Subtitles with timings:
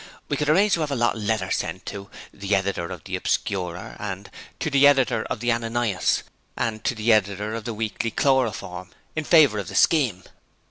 [0.29, 3.15] We could arrange to 'ave a lot of letters sent "To the Editor of the
[3.15, 6.23] Obscurer" and "To the Editor of the Ananias,"
[6.57, 10.23] and "To the Editor of the Weekly Chloroform" in favour of the scheme.'